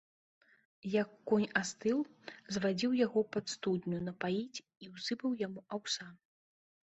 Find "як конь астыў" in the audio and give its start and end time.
1.01-1.99